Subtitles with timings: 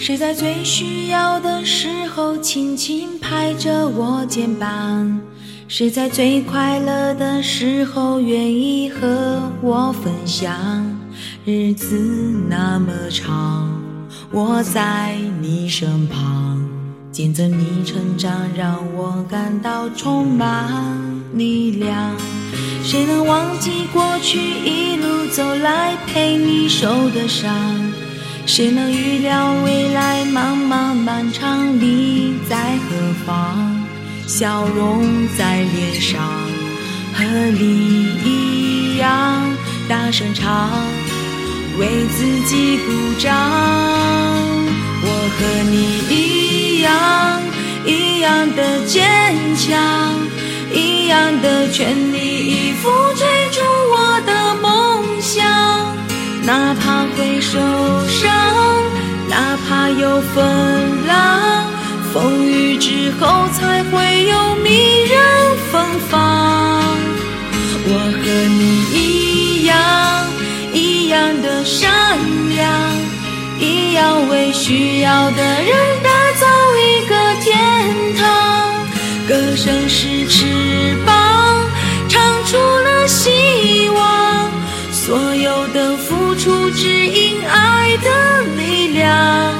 [0.00, 5.20] 谁在最需要的时候轻轻拍着我肩膀？
[5.68, 10.89] 谁在最快乐的时候愿意和我分享？
[11.50, 11.96] 日子
[12.48, 13.68] 那么长，
[14.30, 16.64] 我在你身旁，
[17.10, 20.72] 见证你成长，让我感到充满
[21.34, 22.14] 力量。
[22.84, 27.50] 谁能忘记过去一路走来陪你受的伤？
[28.46, 33.76] 谁能预料未来茫茫漫长，你在何方？
[34.24, 35.02] 笑容
[35.36, 36.22] 在脸上，
[37.12, 37.24] 和
[37.58, 39.42] 你一样
[39.88, 40.70] 大声唱，
[41.80, 43.34] 为自己鼓掌。
[45.02, 45.38] 我和
[45.70, 45.74] 你
[46.10, 47.42] 一样，
[47.86, 49.02] 一样的坚
[49.56, 49.74] 强，
[50.72, 53.60] 一样的全力以赴追逐
[53.94, 55.42] 我的梦想。
[56.44, 57.58] 哪怕会受
[58.06, 58.30] 伤，
[59.28, 61.64] 哪怕有风浪。
[62.12, 65.18] 风雨之后才会有迷人
[65.72, 66.29] 芬芳。
[74.00, 76.08] 要为需要的人打
[76.40, 76.46] 造
[76.78, 78.22] 一个天堂。
[79.28, 80.46] 歌声是翅
[81.04, 81.66] 膀，
[82.08, 84.50] 唱出了希望。
[84.90, 88.08] 所有的付出只因爱的
[88.56, 89.54] 力量，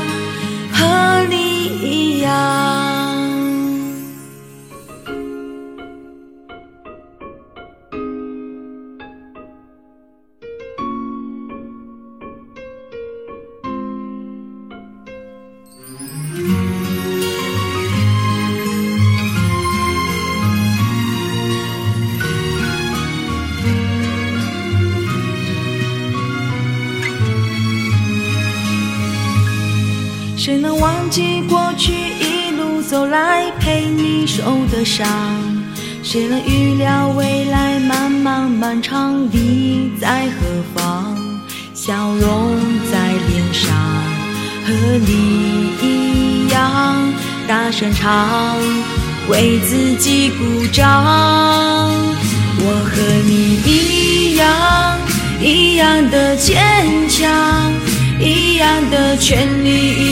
[30.42, 34.40] 谁能忘记过去一路走来陪你受
[34.72, 35.06] 的伤？
[36.02, 41.14] 谁能预料未来漫漫漫长，你在何方？
[41.74, 42.56] 笑容
[42.90, 43.70] 在脸上，
[44.64, 44.72] 和
[45.06, 46.96] 你一样
[47.46, 48.56] 大声唱，
[49.28, 51.04] 为自己鼓掌。
[52.62, 52.96] 我和
[53.28, 54.98] 你一样，
[55.42, 56.56] 一样的坚
[57.10, 57.30] 强。
[58.22, 60.09] 一样的全力以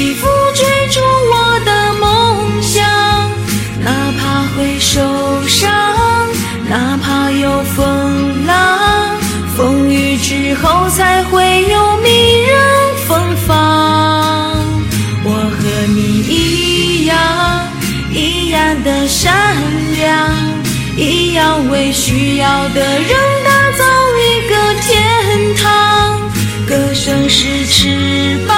[18.84, 19.56] 的善
[19.96, 20.30] 良，
[20.96, 23.08] 一样为需要的人
[23.44, 23.84] 打造
[24.16, 26.20] 一个天堂。
[26.66, 28.56] 歌声是翅膀，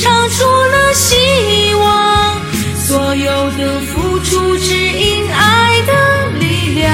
[0.00, 2.40] 唱出了希望。
[2.86, 5.92] 所有的付出只因爱的
[6.38, 6.84] 力量。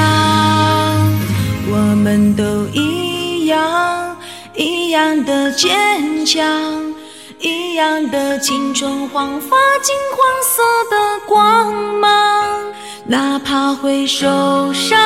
[1.69, 4.17] 我们都一样，
[4.55, 6.45] 一样的坚强，
[7.41, 10.32] 一样的青春黄发金黄。
[13.13, 14.99] 哪怕会受伤，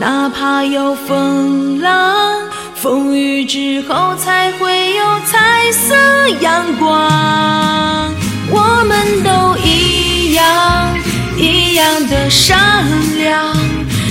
[0.00, 2.42] 哪怕有风浪。
[2.74, 5.94] 风雨之后才会有彩色
[6.40, 8.12] 阳光。
[8.50, 10.92] 我们都一样，
[11.36, 12.84] 一样的善
[13.16, 13.56] 良，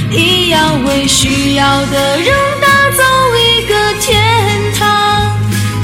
[0.09, 3.03] 一样为需要的人打造
[3.35, 5.29] 一个天堂。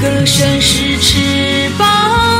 [0.00, 2.39] 歌声是翅膀，